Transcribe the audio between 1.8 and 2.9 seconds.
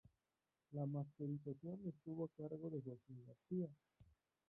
estuvo a cargo de